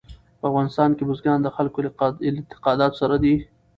[0.39, 1.91] په افغانستان کې بزګان د خلکو له
[2.39, 3.35] اعتقاداتو سره دي.